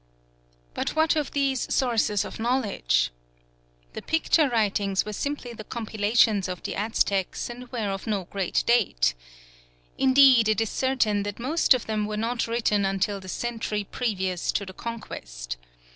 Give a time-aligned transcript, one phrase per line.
[0.73, 3.11] But what of these sources of knowledge?
[3.93, 8.63] The picture writings were simply the compilations of the Aztecs, and were of no great
[8.65, 9.13] date.
[9.99, 14.51] Indeed it is certain that most of them were not written until the century previous
[14.53, 15.57] to the Conquest.